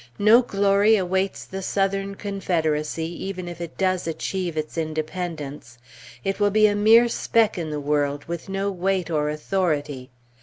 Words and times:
No 0.17 0.41
glory 0.41 0.95
awaits 0.95 1.45
the 1.45 1.61
Southern 1.61 2.15
Confederacy, 2.15 3.05
even 3.23 3.47
if 3.47 3.61
it 3.61 3.77
does 3.77 4.07
achieve 4.07 4.57
its 4.57 4.75
independence; 4.75 5.77
it 6.23 6.39
will 6.39 6.49
be 6.49 6.65
a 6.65 6.73
mere 6.73 7.07
speck 7.07 7.55
in 7.55 7.69
the 7.69 7.79
world, 7.79 8.25
with 8.25 8.49
no 8.49 8.71
weight 8.71 9.11
or 9.11 9.29
authority. 9.29 10.09